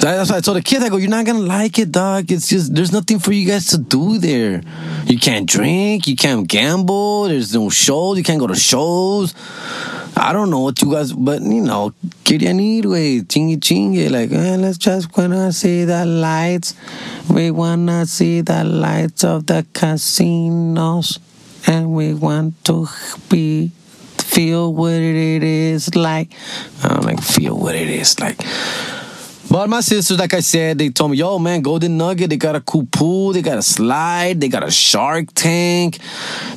[0.00, 2.30] that's why I told the kid, I go, you're not gonna like it, dog.
[2.30, 4.62] It's just there's nothing for you guys to do there.
[5.06, 7.24] You can't drink, you can't gamble.
[7.24, 9.34] There's no shows, you can't go to shows.
[10.16, 14.10] I don't know what you guys, but you know, querían ir, güey, chingue chingue.
[14.10, 16.74] Like, eh, let's just wanna see the lights.
[17.30, 21.18] We wanna see the lights of the casinos,
[21.66, 22.88] and we want to
[23.28, 23.70] be
[24.18, 26.32] feel what it is like.
[26.82, 28.38] I don't like feel what it is like.
[29.50, 32.54] But my sisters, like I said, they told me, yo, man, Golden Nugget, they got
[32.54, 35.98] a cool pool, they got a slide, they got a shark tank.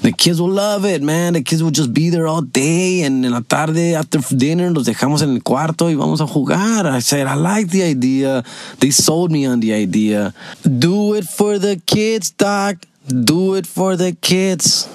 [0.02, 1.34] The kids will love it, man.
[1.34, 3.04] The kids will just be there all day.
[3.04, 6.86] And en la tarde, after dinner, los dejamos en el cuarto y vamos a jugar.
[6.86, 8.44] I said, I like the idea.
[8.80, 10.34] They sold me on the idea.
[10.64, 12.76] Do it for the kids, Doc.
[13.08, 14.90] Do it for the kids.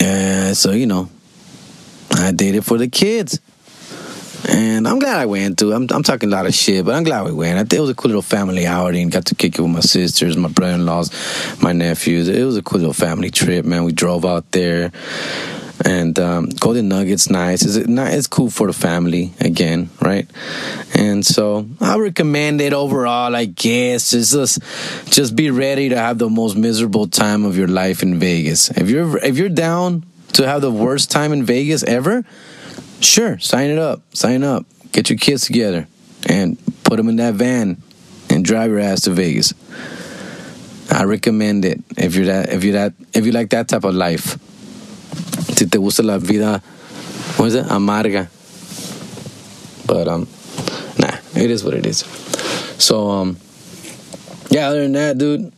[0.00, 1.10] And so, you know,
[2.12, 3.40] I did it for the kids.
[4.46, 5.72] And I'm glad I went to.
[5.72, 7.72] I'm, I'm talking a lot of shit, but I'm glad we went.
[7.72, 9.08] It was a cool little family outing.
[9.08, 12.28] Got to kick it with my sisters, my brother-in-laws, my nephews.
[12.28, 13.84] It was a cool little family trip, man.
[13.84, 14.92] We drove out there,
[15.84, 17.62] and um, Golden Nuggets, nice.
[17.64, 18.12] Is it not?
[18.12, 20.28] It's cool for the family again, right?
[20.94, 23.34] And so I recommend it overall.
[23.34, 24.60] I guess it's just
[25.10, 28.70] just be ready to have the most miserable time of your life in Vegas.
[28.70, 30.04] If you're if you're down
[30.34, 32.24] to have the worst time in Vegas ever
[33.00, 34.02] Sure, sign it up.
[34.14, 34.66] Sign up.
[34.92, 35.86] Get your kids together
[36.28, 37.82] and put them in that van
[38.30, 39.52] and drive your ass to Vegas.
[40.90, 43.94] I recommend it if you're that if you're that if you like that type of
[43.94, 44.38] life.
[45.56, 46.60] Si te gusta la vida,
[47.36, 47.66] what is it?
[47.66, 48.28] Amarga.
[49.86, 50.28] But um,
[50.98, 51.98] nah, it is what it is.
[52.78, 53.38] So um,
[54.50, 54.68] yeah.
[54.68, 55.52] Other than that, dude,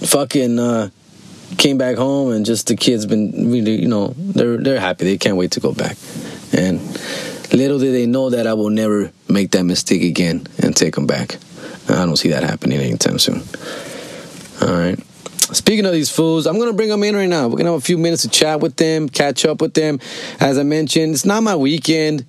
[0.00, 0.90] fucking uh,
[1.56, 5.04] came back home and just the kids been really, you know, they're they're happy.
[5.04, 5.96] They can't wait to go back.
[6.58, 6.80] And
[7.52, 11.06] little did they know that I will never make that mistake again and take them
[11.06, 11.36] back.
[11.88, 13.42] I don't see that happening anytime soon.
[14.60, 14.98] All right.
[15.54, 17.48] Speaking of these fools, I'm to bring them in right now.
[17.48, 19.98] We're to have a few minutes to chat with them, catch up with them.
[20.40, 22.26] As I mentioned, it's not my weekend,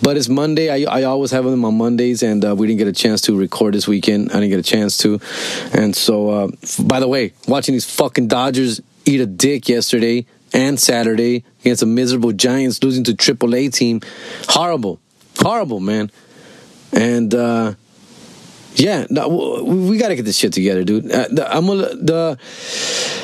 [0.00, 0.70] but it's Monday.
[0.70, 3.36] I, I always have them on Mondays, and uh, we didn't get a chance to
[3.36, 4.30] record this weekend.
[4.30, 5.20] I didn't get a chance to.
[5.74, 6.48] And so, uh,
[6.84, 10.24] by the way, watching these fucking Dodgers eat a dick yesterday
[10.56, 14.00] and Saturday against a miserable Giants losing to AAA team.
[14.48, 14.98] Horrible,
[15.38, 16.10] horrible, man.
[16.92, 17.74] And uh,
[18.74, 21.12] yeah, we got to get this shit together, dude.
[21.12, 22.38] Uh, the, I'm a, the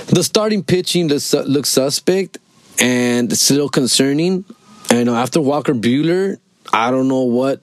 [0.09, 2.37] the starting pitching looks, looks suspect,
[2.79, 4.45] and it's a little concerning.
[4.90, 6.38] And after Walker Buehler,
[6.71, 7.62] I don't know what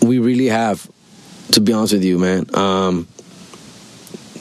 [0.00, 0.88] we really have.
[1.52, 2.46] To be honest with you, man.
[2.54, 3.08] Um,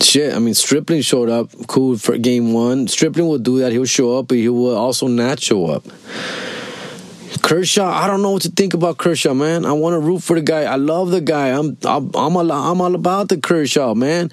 [0.04, 2.88] shit, I mean, Stripling showed up cool for game one.
[2.88, 3.72] Stripling will do that.
[3.72, 5.84] He'll show up, but he will also not show up.
[7.42, 9.66] Kershaw, I don't know what to think about Kershaw, man.
[9.66, 10.64] I want to root for the guy.
[10.64, 11.50] I love the guy.
[11.50, 14.32] I'm I'm I'm all, I'm all about the Kershaw, man.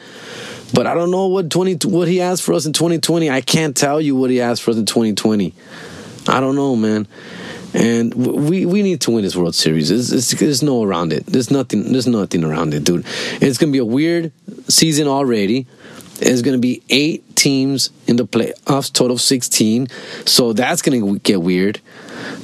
[0.75, 3.31] But I don't know what twenty what he asked for us in 2020.
[3.31, 5.55] I can't tell you what he asked for us in 2020.
[6.29, 7.09] I don't know, man
[7.75, 9.89] and we we need to win this World Series.
[9.89, 11.27] There's, there's, no around it.
[11.27, 11.93] There's nothing.
[11.93, 13.05] There's nothing around it, dude.
[13.41, 14.33] It's gonna be a weird
[14.69, 15.67] season already.
[16.19, 19.89] There's gonna be eight teams in the playoffs, total of sixteen.
[20.25, 21.81] So that's gonna get weird.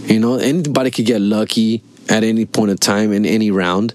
[0.05, 3.95] You know, anybody could get lucky at any point in time in any round.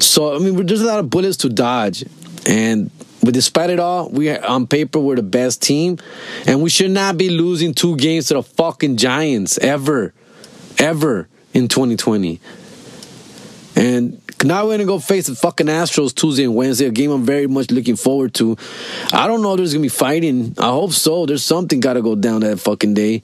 [0.00, 2.04] So I mean, there's a lot of bullets to dodge,
[2.46, 2.90] and
[3.22, 5.98] but despite it all, we on paper we're the best team,
[6.46, 10.14] and we should not be losing two games to the fucking Giants ever,
[10.78, 12.40] ever in 2020.
[13.76, 17.24] And now we're gonna go face the fucking Astros Tuesday and Wednesday, a game I'm
[17.24, 18.56] very much looking forward to.
[19.12, 20.54] I don't know if there's gonna be fighting.
[20.58, 21.26] I hope so.
[21.26, 23.22] There's something gotta go down that fucking day.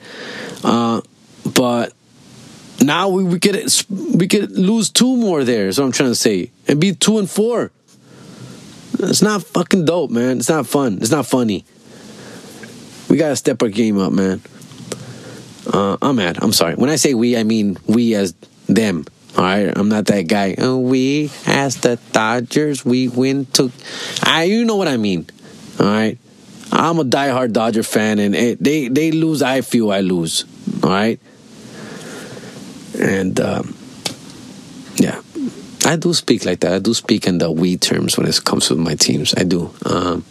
[0.62, 1.00] Uh,
[1.54, 1.92] but
[2.82, 3.56] now we, we could
[4.14, 5.68] we could lose two more there.
[5.68, 7.70] Is what I'm trying to say, and be two and four.
[9.00, 10.38] It's not fucking dope, man.
[10.38, 10.98] It's not fun.
[11.00, 11.64] It's not funny.
[13.08, 14.40] We gotta step our game up, man.
[15.72, 16.38] Uh, I'm mad.
[16.42, 16.74] I'm sorry.
[16.74, 18.34] When I say we, I mean we as
[18.66, 19.04] them.
[19.36, 20.54] All right, I'm not that guy.
[20.56, 23.70] Oh, we as the Dodgers, we win to.
[24.22, 25.26] I, you know what I mean.
[25.78, 26.18] All right,
[26.72, 29.42] I'm a diehard Dodger fan, and it, they they lose.
[29.42, 30.46] I feel I lose.
[30.82, 31.20] All right,
[32.98, 33.76] and um,
[34.96, 35.20] yeah,
[35.86, 36.72] I do speak like that.
[36.72, 39.34] I do speak in the we terms when it comes to my teams.
[39.36, 39.72] I do.
[39.84, 40.24] Um,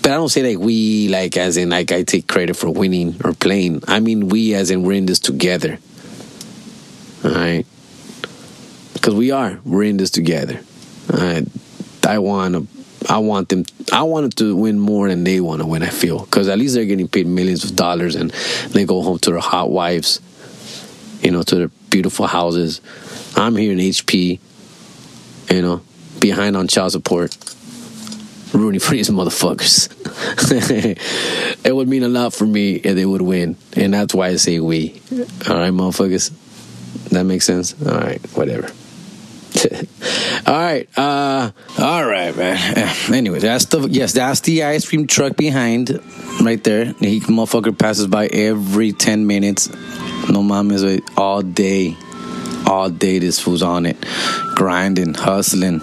[0.00, 3.20] but I don't say like we, like as in like I take credit for winning
[3.22, 3.82] or playing.
[3.86, 5.78] I mean we as in we're in this together.
[7.22, 7.66] All right.
[8.94, 9.60] Because we are.
[9.62, 10.58] We're in this together.
[11.12, 11.46] All right.
[12.06, 12.66] I want to.
[13.10, 13.66] I want them.
[13.92, 15.82] I wanted to win more than they want to win.
[15.82, 18.30] I feel because at least they're getting paid millions of dollars and
[18.70, 20.22] they go home to their hot wives,
[21.20, 22.80] you know, to their beautiful houses.
[23.36, 24.40] I'm here in HP
[25.50, 25.80] you know,
[26.20, 27.36] behind on child support,
[28.52, 29.88] rooting for these motherfuckers.
[31.64, 34.36] it would mean a lot for me if they would win, and that's why I
[34.36, 35.00] say we.
[35.48, 36.32] All right, motherfuckers.
[37.10, 37.74] That makes sense.
[37.86, 38.70] All right, whatever.
[40.46, 42.94] all right, uh, all right, man.
[43.12, 45.90] Anyway, that's the yes, that's the ice cream truck behind,
[46.42, 46.86] right there.
[47.00, 49.68] He motherfucker passes by every ten minutes.
[50.28, 51.96] No mames, all day
[52.68, 53.96] all day this fool's on it,
[54.54, 55.78] grinding, hustling.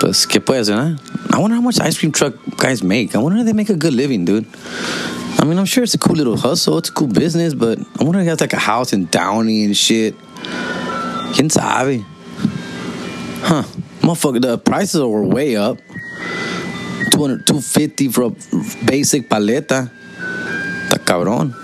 [0.00, 1.34] But ¿qué puede hacer, huh?
[1.34, 3.14] I wonder how much ice cream truck guys make.
[3.14, 4.46] I wonder if they make a good living, dude.
[5.40, 6.78] I mean, I'm sure it's a cool little hustle.
[6.78, 9.64] It's a cool business, but I wonder if he has like a house in Downey
[9.64, 10.14] and shit.
[11.32, 12.04] ¿Quién sabe?
[13.42, 13.62] Huh.
[14.02, 15.78] Motherfucker, the prices were way up.
[17.12, 18.30] 200, 250 for a
[18.84, 19.90] basic paleta.
[20.88, 21.54] Está cabrón.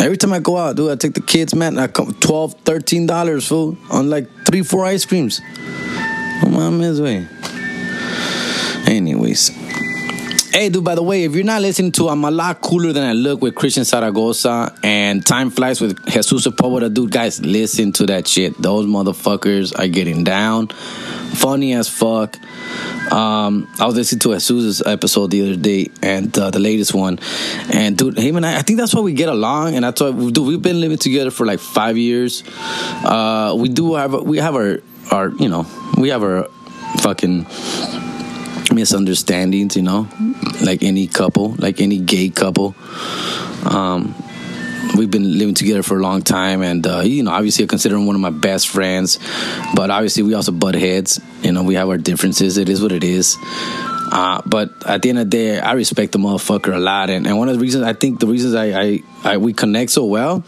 [0.00, 3.46] Every time I go out, dude, I take the kids, man, I come 12 $13
[3.46, 5.42] fool on like three, four ice creams.
[6.42, 7.28] Oh, mames, way.
[8.90, 9.59] Anyways.
[10.52, 13.04] Hey, dude, by the way, if you're not listening to I'm a lot cooler than
[13.04, 18.06] I look with Christian Zaragoza and Time Flies with Jesus Sepulveda, dude, guys, listen to
[18.06, 18.60] that shit.
[18.60, 20.66] Those motherfuckers are getting down.
[20.66, 22.36] Funny as fuck.
[23.12, 27.20] Um, I was listening to Jesus' episode the other day and uh, the latest one.
[27.72, 29.76] And dude, him and I, I think that's why we get along.
[29.76, 32.42] And that's why, dude, we've been living together for like five years.
[33.04, 34.80] Uh, we do have, we have our,
[35.12, 35.64] our, you know,
[35.96, 36.48] we have our
[36.98, 37.46] fucking
[38.72, 40.08] misunderstandings, you know,
[40.62, 42.74] like any couple, like any gay couple.
[43.64, 44.14] Um,
[44.96, 47.96] we've been living together for a long time, and uh, you know, obviously, I consider
[47.96, 49.18] him one of my best friends.
[49.74, 51.20] But obviously, we also butt heads.
[51.42, 52.56] You know, we have our differences.
[52.58, 53.36] It is what it is.
[54.12, 57.26] Uh, but at the end of the day, I respect the motherfucker a lot, and,
[57.26, 60.04] and one of the reasons I think the reasons I, I, I we connect so
[60.04, 60.42] well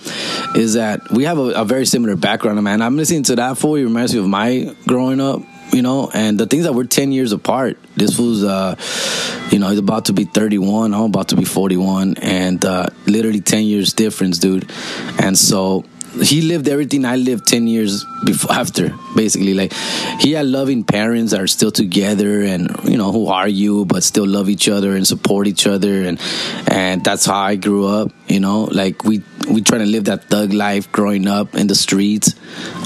[0.57, 2.63] is that we have a, a very similar background.
[2.63, 3.77] Man, I'm listening to that fool.
[3.77, 7.13] It reminds me of my growing up you know, and the things that we're 10
[7.13, 7.79] years apart.
[7.97, 8.77] This was, uh,
[9.51, 10.95] you know, he's about to be 31.
[10.95, 12.17] I'm about to be 41.
[12.19, 14.71] And uh, literally 10 years difference, dude.
[15.19, 15.85] And so
[16.21, 19.73] he lived everything I lived 10 years before after basically like
[20.21, 24.27] he had loving parents that are still together and you know who argue but still
[24.27, 26.21] love each other and support each other and
[26.69, 30.25] and that's how I grew up you know like we we try to live that
[30.25, 32.35] thug life growing up in the streets.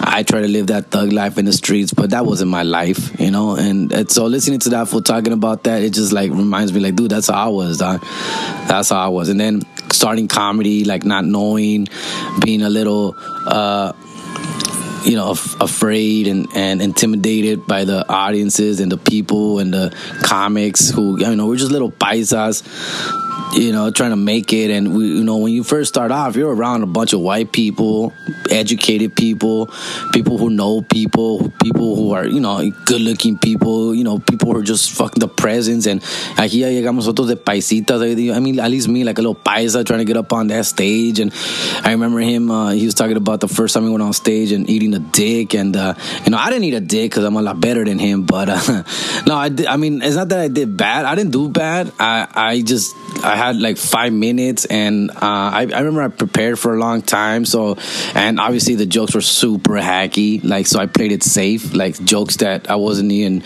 [0.01, 3.21] I try to live that thug life in the streets but that wasn't my life
[3.21, 3.57] you know?
[3.57, 6.81] And, and so listening to that for talking about that it just like reminds me
[6.81, 8.01] like dude that's how I was dog.
[8.69, 9.29] that's how I was.
[9.29, 11.89] And then starting comedy like not knowing
[12.43, 13.15] being a little
[13.47, 13.93] uh,
[15.05, 19.97] you know, af- afraid and, and intimidated by the audiences and the people and the
[20.23, 22.65] comics who, you know, we're just little paisas
[23.55, 24.71] you know, trying to make it.
[24.71, 27.53] And we, you know, when you first start off, you're around a bunch of white
[27.53, 28.13] people,
[28.51, 29.71] educated people,
[30.13, 34.53] people who know people, people who are, you know, good looking people, you know, people
[34.53, 35.87] who are just fucking the presence.
[35.87, 36.01] And
[36.37, 38.03] aquí ya llegamos nosotros de paisitas.
[38.35, 40.67] I mean, at least me, like a little paisa trying to get up on that
[40.67, 41.21] stage.
[41.21, 41.33] And
[41.83, 44.53] I remember him, uh, he was talking about the first time he went on stage
[44.53, 45.55] and eating a dick.
[45.55, 45.95] And, uh,
[46.25, 48.23] you know, I didn't eat a dick because I'm a lot better than him.
[48.23, 48.83] But, uh,
[49.27, 51.05] no, I, did, I mean, it's not that I did bad.
[51.05, 51.93] I didn't do bad.
[51.99, 52.95] I, I just,
[53.27, 57.03] I had like five minutes, and uh, I, I remember I prepared for a long
[57.03, 57.45] time.
[57.45, 57.77] So,
[58.15, 60.43] and obviously the jokes were super hacky.
[60.45, 63.43] Like, so I played it safe, like jokes that I wasn't even,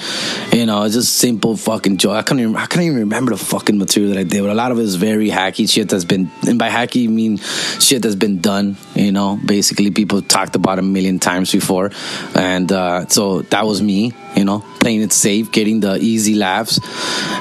[0.52, 2.12] you know, just simple fucking joke.
[2.12, 4.54] I can't even I can't even remember the fucking material that I did, but a
[4.54, 8.02] lot of it is very hacky shit that's been, and by hacky I mean shit
[8.02, 8.76] that's been done.
[8.94, 11.90] You know, basically people talked about a million times before,
[12.34, 14.12] and uh, so that was me.
[14.36, 16.78] You know, playing it safe, getting the easy laughs,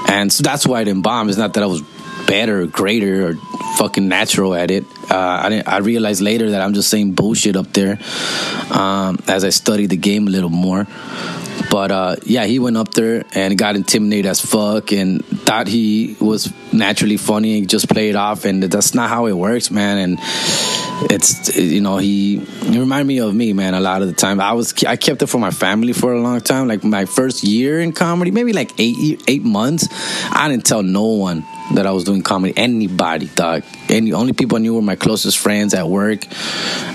[0.09, 1.29] and so that's why I didn't bomb.
[1.29, 1.81] It's not that I was
[2.29, 3.33] better, greater, or
[3.77, 4.85] fucking natural at it.
[5.09, 7.97] Uh, I, I realized later that I'm just saying bullshit up there
[8.69, 10.85] um, as I studied the game a little more.
[11.71, 16.15] But uh, yeah, he went up there and got intimidated as fuck and thought he
[16.19, 18.45] was naturally funny and just played off.
[18.45, 19.97] And that's not how it works, man.
[19.97, 20.19] And
[21.11, 23.73] it's you know he, he reminded me of me, man.
[23.73, 26.21] A lot of the time, I was I kept it for my family for a
[26.21, 26.67] long time.
[26.67, 29.87] Like my first year in comedy, maybe like eight eight months,
[30.31, 32.53] I didn't tell no one that I was doing comedy.
[32.57, 33.63] Anybody, dog.
[33.89, 36.25] Any only people I knew were my closest friends at work,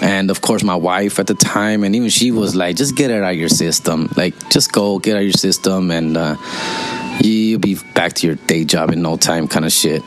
[0.03, 1.85] and of course my wife at the time.
[1.85, 4.09] And even she was like, "Just get it out of your system.
[4.17, 6.37] Like, just go get out of your system, and uh,
[7.21, 10.03] you'll be back to your day job in no time." Kind of shit.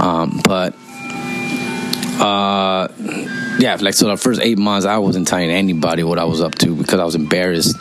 [0.00, 0.74] Um, but
[2.20, 2.88] uh,
[3.58, 6.54] yeah, like so the first eight months, I wasn't telling anybody what I was up
[6.56, 7.76] to because I was embarrassed,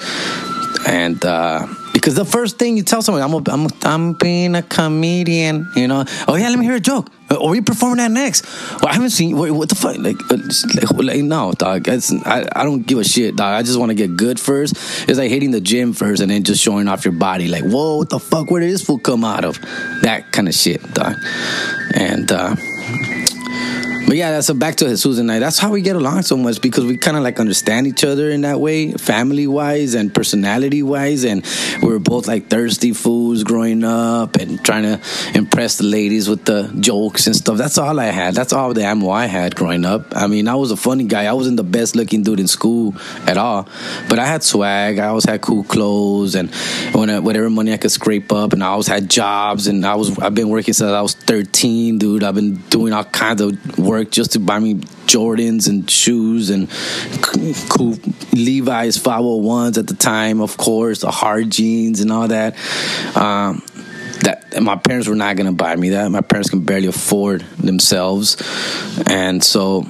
[0.88, 1.23] and.
[1.23, 1.67] Uh,
[2.08, 5.89] because the first thing you tell someone, I'm, a, I'm, I'm being a comedian, you
[5.89, 6.06] know.
[6.26, 7.10] Oh yeah, let me hear a joke.
[7.38, 8.46] Or you performing that next?
[8.76, 9.36] Well, I haven't seen.
[9.36, 9.98] What, what the fuck?
[9.98, 11.86] Like, uh, like, no, dog.
[11.89, 13.60] It's, I, I don't give a shit, dog.
[13.60, 14.76] I just want to get good first.
[15.10, 17.50] It's like hitting the gym first and then just showing off your body.
[17.50, 18.50] Like, whoa, what the fuck?
[18.50, 19.60] Where did this food come out of?
[20.04, 21.17] That kind of shit, dog.
[21.93, 22.56] And uh,
[24.08, 25.39] but yeah, so back to Jesus and I.
[25.39, 28.30] That's how we get along so much because we kind of like understand each other
[28.30, 31.26] in that way, family wise and personality wise.
[31.26, 31.46] And
[31.84, 35.02] we were both like thirsty fools growing up and trying to
[35.34, 37.58] impress the ladies with the jokes and stuff.
[37.58, 38.34] That's all I had.
[38.34, 40.15] That's all the ammo I had growing up.
[40.15, 41.26] I mean, I was a funny guy.
[41.26, 43.67] I wasn't the best looking dude in school at all,
[44.08, 45.00] but I had swag.
[45.00, 46.50] I always had cool clothes and
[46.93, 48.54] whatever money I could scrape up.
[48.54, 49.67] And I always had jobs.
[49.67, 52.24] And I was I've been working since I was 13, dude.
[52.24, 56.50] I've been doing all kinds of work work just to buy me Jordans and shoes
[56.50, 56.70] and
[57.70, 57.98] cool
[58.34, 62.56] Levi's 501s at the time, of course, the hard jeans and all that.
[63.16, 63.64] Um,
[64.22, 66.10] that my parents were not going to buy me that.
[66.10, 68.36] My parents can barely afford themselves,
[69.06, 69.88] and so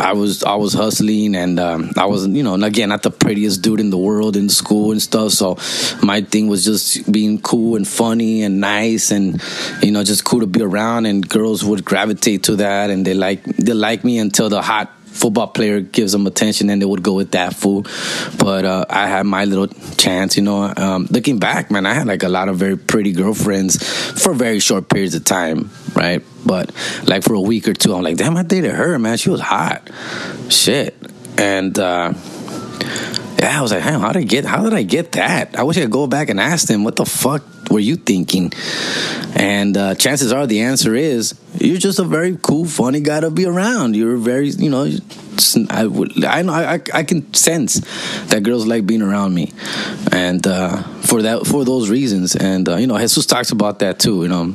[0.00, 3.62] I was I was hustling and um, I was you know again not the prettiest
[3.62, 5.32] dude in the world in school and stuff.
[5.32, 5.58] So
[6.02, 9.42] my thing was just being cool and funny and nice and
[9.82, 11.06] you know just cool to be around.
[11.06, 14.90] And girls would gravitate to that and they like they like me until the hot
[15.10, 17.84] football player gives them attention and they would go with that fool.
[18.38, 20.72] But uh, I had my little chance, you know.
[20.76, 23.82] Um, looking back, man, I had like a lot of very pretty girlfriends
[24.22, 26.22] for very short periods of time, right?
[26.44, 26.72] But
[27.06, 29.16] like for a week or two, I'm like, damn, I dated her, man.
[29.18, 29.90] She was hot.
[30.48, 30.96] Shit.
[31.38, 32.12] And, uh,
[33.38, 34.44] yeah, I was like, how did I get?
[34.44, 35.58] How did I get that?
[35.58, 38.52] I wish I could go back and ask them, what the fuck were you thinking?
[39.34, 43.30] And uh, chances are the answer is you're just a very cool, funny guy to
[43.30, 43.96] be around.
[43.96, 44.90] You're very, you know,
[45.70, 47.80] I would, I know, I, I can sense
[48.26, 49.52] that girls like being around me,
[50.12, 53.98] and uh, for that, for those reasons, and uh, you know, Jesus talks about that
[53.98, 54.52] too, you know,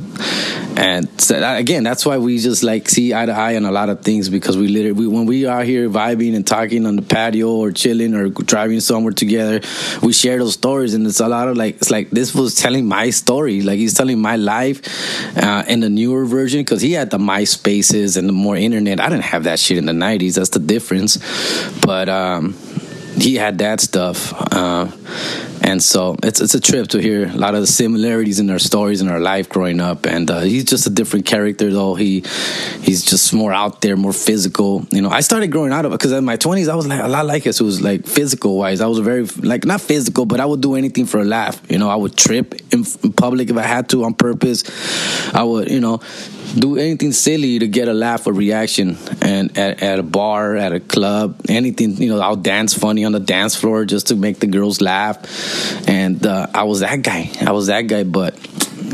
[0.78, 3.72] and so that, again, that's why we just like see eye to eye on a
[3.72, 6.98] lot of things because we literally, we, when we are here vibing and talking on
[6.98, 9.62] the patio or chilling or driving somewhere together,
[10.04, 12.86] we share those stories, and it's a lot of like, it's like this was telling
[12.88, 14.82] my story, like he's telling my life
[15.38, 19.00] uh, in the newer version because he had the MySpaces and the more internet.
[19.00, 20.36] I didn't have that shit in the '90s.
[20.36, 21.18] That's the difference.
[21.86, 22.56] But um,
[23.18, 24.34] he had that stuff.
[24.54, 24.92] Uh,
[25.62, 28.60] and so it's it's a trip to hear a lot of the similarities in our
[28.60, 30.06] stories in our life growing up.
[30.06, 31.96] And uh, he's just a different character, though.
[31.96, 32.24] He
[32.82, 34.86] he's just more out there, more physical.
[34.92, 37.02] You know, I started growing out of it because in my twenties I was like
[37.02, 37.60] a lot like us.
[37.60, 38.80] It was like physical wise.
[38.80, 41.60] I was very like not physical, but I would do anything for a laugh.
[41.70, 44.64] You know, I would trip in, in public if I had to on purpose.
[45.34, 46.00] I would, you know,
[46.54, 50.72] do anything silly to get a laugh or reaction and at, at a bar at
[50.74, 54.40] a club anything you know i'll dance funny on the dance floor just to make
[54.40, 55.18] the girls laugh
[55.90, 58.36] and uh, i was that guy i was that guy but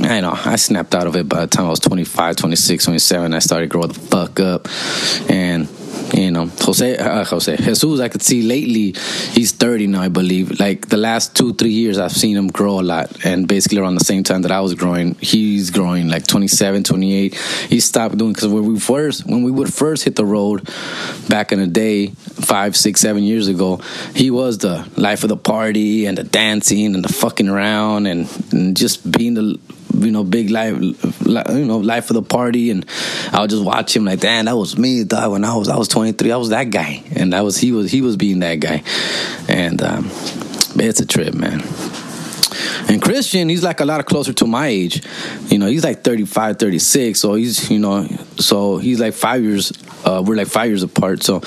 [0.03, 3.33] I know I snapped out of it by the time I was 25, 26, 27.
[3.33, 4.67] I started growing the fuck up.
[5.29, 5.67] And
[6.13, 8.93] you know, Jose, uh, Jose, Jesus, I could see lately,
[9.31, 10.59] he's 30 now, I believe.
[10.59, 13.25] Like the last two, three years, I've seen him grow a lot.
[13.25, 17.35] And basically around the same time that I was growing, he's growing like 27, 28.
[17.35, 20.69] He stopped doing, because when we first, when we would first hit the road
[21.29, 23.77] back in the day, five, six, seven years ago,
[24.15, 28.27] he was the life of the party and the dancing and the fucking around and,
[28.51, 29.59] and just being the
[29.93, 32.85] you know, big life, you know, life of the party, and
[33.31, 35.31] I would just watch him like, damn, that was me, dog.
[35.31, 37.91] When I was, I was 23, I was that guy, and that was he was
[37.91, 38.83] he was being that guy,
[39.47, 40.05] and um,
[40.75, 41.61] it's a trip, man.
[42.89, 45.01] And Christian, he's like a lot closer to my age.
[45.47, 47.19] You know, he's like 35, 36.
[47.19, 48.05] So he's, you know,
[48.37, 49.71] so he's like five years,
[50.03, 51.23] uh, we're like five years apart.
[51.23, 51.41] So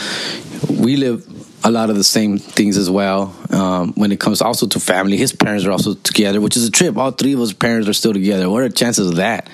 [0.70, 1.26] we live
[1.64, 3.34] a lot of the same things as well.
[3.50, 6.70] Um, when it comes also to family, his parents are also together, which is a
[6.70, 6.96] trip.
[6.98, 8.50] All three of his parents are still together.
[8.50, 9.48] What are the chances of that?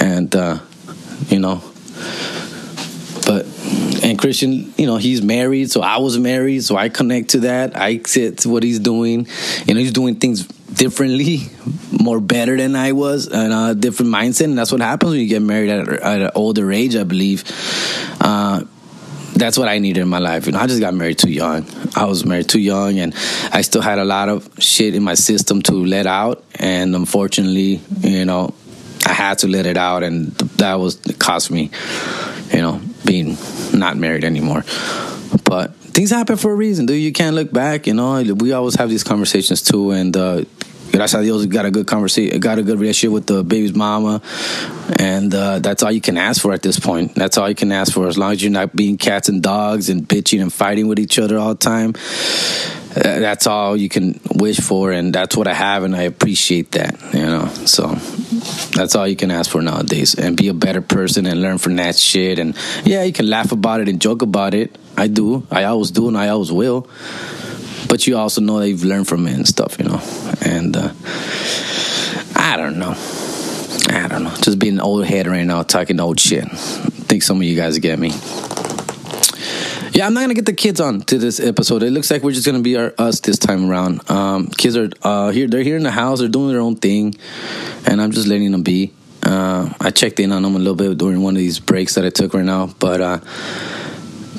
[0.00, 0.58] And uh,
[1.28, 1.62] you know,
[3.24, 3.46] but
[4.02, 7.76] and Christian, you know, he's married, so I was married, so I connect to that.
[7.76, 9.28] I sit to what he's doing.
[9.66, 11.42] You know, he's doing things differently,
[11.92, 14.46] more better than I was, and a different mindset.
[14.46, 17.44] And that's what happens when you get married at, at an older age, I believe.
[18.20, 18.64] Uh,
[19.34, 20.46] that's what I needed in my life.
[20.46, 21.66] You know, I just got married too young.
[21.96, 23.14] I was married too young, and
[23.52, 26.44] I still had a lot of shit in my system to let out.
[26.56, 28.54] And unfortunately, you know,
[29.06, 31.70] I had to let it out, and that was it cost me,
[32.52, 33.36] you know, being
[33.72, 34.64] not married anymore.
[35.44, 37.02] But things happen for a reason, dude.
[37.02, 37.86] You can't look back.
[37.86, 40.44] You know, we always have these conversations too, and uh,
[40.92, 44.20] gracias a Dios, got a good conversation, got a good relationship with the baby's mama,
[44.98, 47.14] and uh, that's all you can ask for at this point.
[47.14, 49.88] That's all you can ask for, as long as you're not being cats and dogs
[49.88, 51.94] and bitching and fighting with each other all the time.
[52.94, 56.72] Uh, that's all you can wish for, and that's what I have, and I appreciate
[56.72, 57.00] that.
[57.14, 57.86] You know, so
[58.76, 61.76] that's all you can ask for nowadays, and be a better person and learn from
[61.76, 62.38] that shit.
[62.38, 62.54] And
[62.84, 64.76] yeah, you can laugh about it and joke about it.
[64.94, 65.46] I do.
[65.50, 66.86] I always do, and I always will
[67.88, 70.00] but you also know that you've learned from it and stuff, you know.
[70.40, 70.92] And uh,
[72.36, 72.94] I don't know.
[73.88, 74.34] I don't know.
[74.40, 76.44] Just being an old head right now, talking old shit.
[76.44, 78.12] I think some of you guys get me.
[79.92, 81.82] Yeah, I'm not gonna get the kids on to this episode.
[81.82, 84.10] It looks like we're just gonna be our, us this time around.
[84.10, 86.20] Um, kids are uh, here; they're here in the house.
[86.20, 87.14] They're doing their own thing,
[87.86, 88.92] and I'm just letting them be.
[89.22, 92.06] Uh, I checked in on them a little bit during one of these breaks that
[92.06, 93.20] I took right now, but uh,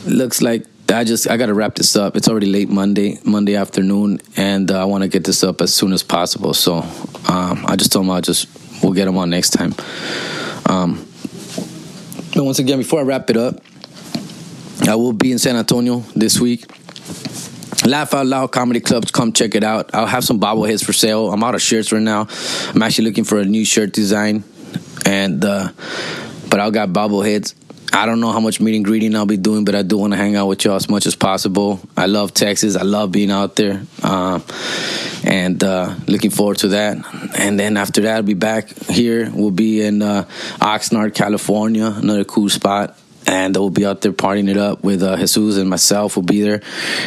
[0.06, 2.16] looks like I just I got to wrap this up.
[2.16, 5.74] It's already late Monday Monday afternoon, and uh, I want to get this up as
[5.74, 6.54] soon as possible.
[6.54, 6.78] So
[7.30, 8.48] um, I just told them I'll just
[8.84, 9.74] we'll get them on next time.
[10.70, 11.08] Um,
[12.36, 13.62] but once again, before I wrap it up,
[14.88, 16.66] I will be in San Antonio this week.
[17.86, 19.94] Laugh Out Loud Comedy Clubs, come check it out.
[19.94, 21.32] I'll have some bobbleheads for sale.
[21.32, 22.28] I'm out of shirts right now.
[22.70, 24.44] I'm actually looking for a new shirt design,
[25.06, 25.70] and uh,
[26.50, 27.56] but I got bobbleheads.
[27.96, 30.14] I don't know how much meet and greeting I'll be doing, but I do want
[30.14, 31.80] to hang out with y'all as much as possible.
[31.96, 32.76] I love Texas.
[32.76, 34.40] I love being out there, uh,
[35.24, 36.98] and uh, looking forward to that.
[37.38, 39.30] And then after that, I'll be back here.
[39.32, 40.24] We'll be in uh,
[40.60, 42.98] Oxnard, California, another cool spot
[43.28, 46.16] and we'll be out there partying it up with uh, Jesus and myself.
[46.16, 46.62] We'll be there,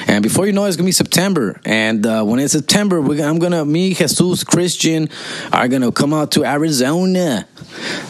[0.07, 1.61] and before you know it, it's gonna be September.
[1.65, 5.09] And uh, when it's September, I'm gonna me, Jesus, Christian
[5.53, 7.47] are gonna come out to Arizona,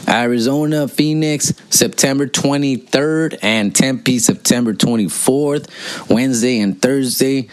[0.09, 7.49] Arizona, Phoenix, September 23rd, and Tempe, September 24th, Wednesday and Thursday.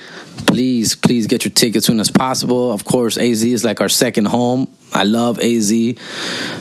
[0.47, 2.71] Please, please get your tickets as soon as possible.
[2.71, 4.67] Of course, AZ is like our second home.
[4.91, 5.71] I love AZ.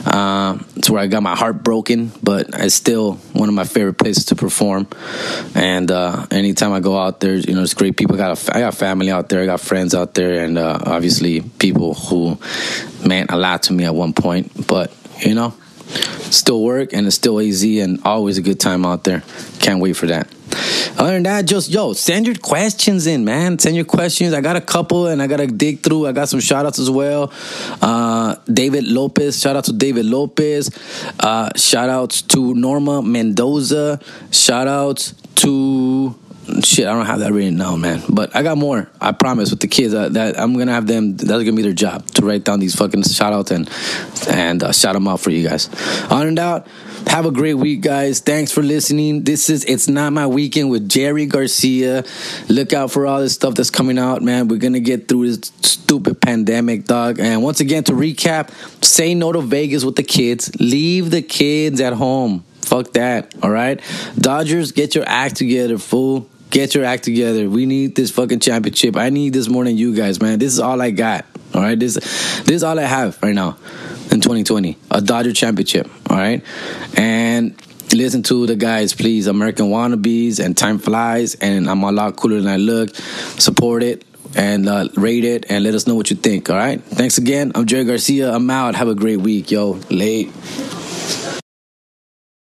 [0.05, 3.95] Uh, it's where I got my heart broken, but it's still one of my favorite
[3.95, 4.87] places to perform.
[5.53, 8.17] And uh, anytime I go out there, you know, it's great people.
[8.17, 9.43] Got a, I got family out there.
[9.43, 12.39] I got friends out there, and uh, obviously people who
[13.07, 14.67] meant a lot to me at one point.
[14.67, 15.53] But you know,
[16.31, 19.23] still work and it's still AZ, and always a good time out there.
[19.59, 20.27] Can't wait for that.
[20.97, 23.59] Other than that, just yo, send your questions in, man.
[23.59, 24.33] Send your questions.
[24.33, 26.07] I got a couple and I gotta dig through.
[26.07, 27.31] I got some shout outs as well.
[27.81, 30.69] Uh, David Lopez, shout out to David Lopez.
[31.19, 33.99] Uh, shout outs to Norma Mendoza.
[34.31, 36.15] Shout outs to
[36.63, 38.01] shit, I don't have that written down, man.
[38.09, 38.89] But I got more.
[38.99, 41.15] I promise with the kids uh, that I'm gonna have them.
[41.15, 43.69] That's gonna be their job to write down these fucking shout outs and
[44.29, 45.69] and uh, shout them out for you guys.
[46.09, 46.67] On and out.
[47.07, 48.19] Have a great week, guys.
[48.19, 49.23] Thanks for listening.
[49.23, 52.03] This is It's Not My Weekend with Jerry Garcia.
[52.49, 54.47] Look out for all this stuff that's coming out, man.
[54.47, 57.19] We're going to get through this stupid pandemic, dog.
[57.19, 58.49] And once again, to recap,
[58.83, 60.55] say no to Vegas with the kids.
[60.59, 62.43] Leave the kids at home.
[62.61, 63.81] Fuck that, all right?
[64.17, 66.29] Dodgers, get your act together, fool.
[66.49, 67.49] Get your act together.
[67.49, 68.95] We need this fucking championship.
[68.95, 70.37] I need this more than you guys, man.
[70.39, 71.25] This is all I got.
[71.53, 73.57] All right, this this is all I have right now
[74.11, 75.89] in 2020, a Dodger championship.
[76.09, 76.43] All right,
[76.95, 77.55] and
[77.93, 79.27] listen to the guys, please.
[79.27, 82.95] American Wannabes and Time Flies, and I'm a lot cooler than I look.
[82.95, 86.49] Support it and uh, rate it, and let us know what you think.
[86.49, 87.51] All right, thanks again.
[87.55, 88.33] I'm Jerry Garcia.
[88.33, 88.75] I'm out.
[88.75, 89.79] Have a great week, yo.
[89.89, 90.31] Late.